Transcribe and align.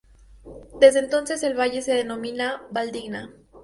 Desde 0.79 0.97
entonces 0.97 1.43
el 1.43 1.53
valle 1.53 1.83
se 1.83 1.93
denomina 1.93 2.63
Valldigna. 2.71 3.31